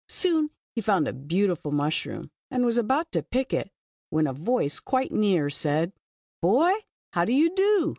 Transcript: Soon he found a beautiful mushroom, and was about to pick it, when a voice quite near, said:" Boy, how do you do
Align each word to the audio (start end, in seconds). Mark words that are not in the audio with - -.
Soon 0.09 0.49
he 0.73 0.81
found 0.81 1.07
a 1.07 1.13
beautiful 1.13 1.71
mushroom, 1.71 2.31
and 2.49 2.65
was 2.65 2.79
about 2.79 3.11
to 3.11 3.21
pick 3.21 3.53
it, 3.53 3.69
when 4.09 4.25
a 4.25 4.33
voice 4.33 4.79
quite 4.79 5.11
near, 5.11 5.47
said:" 5.51 5.93
Boy, 6.41 6.71
how 7.13 7.23
do 7.23 7.33
you 7.33 7.53
do 7.53 7.89